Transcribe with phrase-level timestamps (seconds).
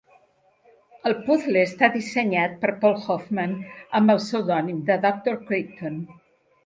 [1.09, 3.53] El puzle està dissenyat per Paul Hoffman,
[4.01, 5.37] amb el pseudònim de "Dr.
[5.51, 6.01] Crypton".